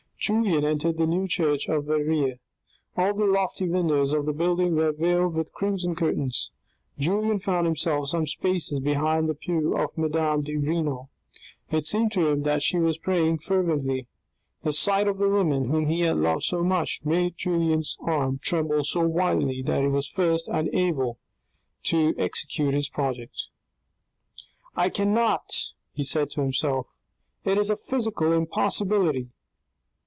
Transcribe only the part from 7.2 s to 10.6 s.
found himself some spaces behind the pew of madame de